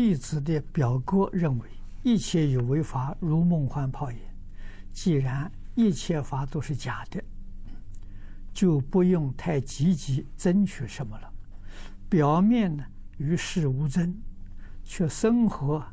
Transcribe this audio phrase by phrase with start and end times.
[0.00, 1.68] 弟子的表哥认为，
[2.02, 4.16] 一切有为法如梦幻泡影。
[4.94, 7.22] 既然一切法都是假的，
[8.50, 11.30] 就不用太积极争取什么了。
[12.08, 12.82] 表面呢，
[13.18, 14.16] 与世无争，
[14.84, 15.84] 却生活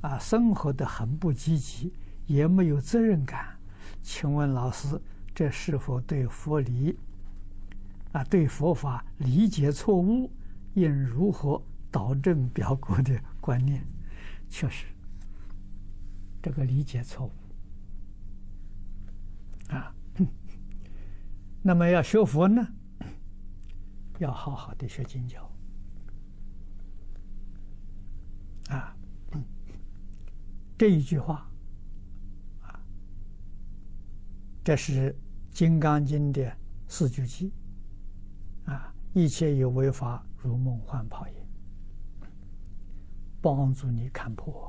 [0.00, 1.92] 啊，生活的很不积极，
[2.24, 3.44] 也没有责任感。
[4.00, 4.98] 请问老师，
[5.34, 6.98] 这是否对佛理
[8.12, 10.32] 啊，对佛法理解错误？
[10.72, 13.20] 应如何导正表哥的
[13.50, 13.84] 观念？
[14.48, 14.86] 确实，
[16.40, 17.32] 这个理解错误
[19.72, 19.92] 啊。
[21.60, 22.64] 那么要学佛呢，
[24.20, 25.50] 要好好的学经教
[28.68, 28.96] 啊。
[30.78, 31.50] 这一句话
[32.62, 32.80] 啊，
[34.62, 35.12] 这是
[35.50, 37.50] 《金刚经》的四句偈
[38.66, 40.24] 啊，一切有为法。
[40.42, 41.34] 如梦幻泡影，
[43.40, 44.68] 帮助你看破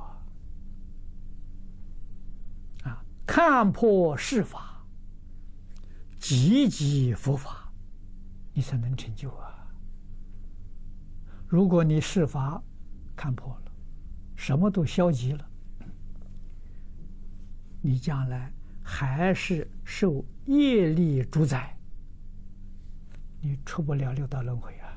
[2.84, 3.04] 啊！
[3.26, 4.86] 看破世法，
[6.20, 7.72] 积极佛法，
[8.54, 9.68] 你才能成就啊！
[11.48, 12.62] 如果你世法
[13.16, 13.72] 看破了，
[14.36, 15.50] 什么都消极了，
[17.82, 21.78] 你将来还是受业力主宰，
[23.42, 24.74] 你出不了六道轮回。
[24.80, 24.91] 啊，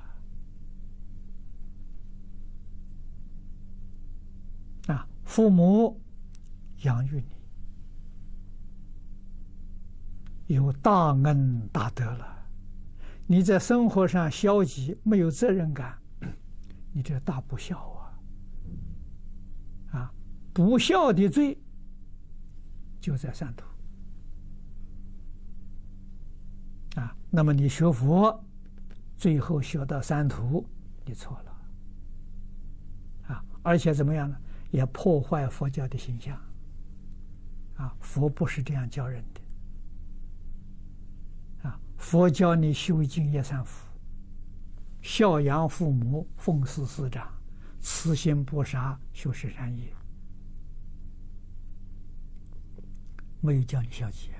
[4.86, 5.98] 啊父母
[6.82, 7.24] 养育
[10.46, 12.32] 你，有大恩大德了。
[13.26, 15.98] 你在生活上消极，没有责任感，
[16.92, 18.20] 你这大不孝啊！
[19.92, 20.12] 啊，
[20.52, 21.58] 不孝的罪
[23.00, 23.64] 就在三途。
[27.00, 28.44] 啊，那么你学佛，
[29.16, 30.68] 最后学到三途，
[31.06, 31.56] 你错了。
[33.28, 34.36] 啊，而且怎么样呢？
[34.74, 36.36] 也破坏佛教的形象，
[37.76, 39.40] 啊，佛不是这样教人的，
[41.68, 43.86] 啊，佛教你修净业三福，
[45.00, 47.32] 孝养父母，奉事师长，
[47.80, 49.94] 慈心不杀，修十善业，
[53.40, 54.32] 没有教你消极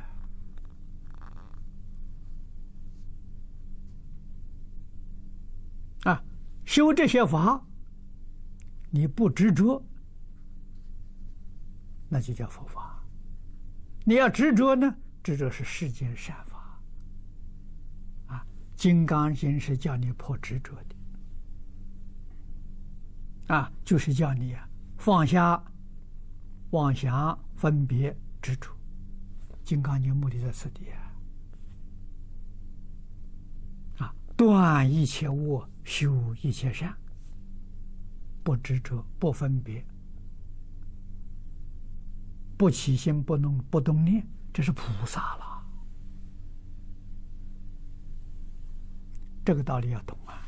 [6.03, 6.25] 啊，啊，
[6.65, 7.65] 修这些法，
[8.91, 9.81] 你不执着。
[12.15, 13.03] 那就叫佛法。
[14.05, 14.97] 你要执着呢？
[15.21, 16.81] 执着是世间善法。
[18.29, 18.47] 啊，
[18.81, 20.95] 《金刚经》是叫你破执着的。
[23.53, 25.61] 啊，就是叫你啊放下
[26.71, 28.71] 妄想、分别、执着。
[29.65, 31.17] 《金刚经》目的在此地啊。
[33.99, 36.97] 啊，断一切恶，修一切善，
[38.45, 39.85] 不执着，不分别。
[42.57, 45.45] 不起心，不动，不动念，这是菩萨了。
[49.45, 50.41] 这个道理要懂啊。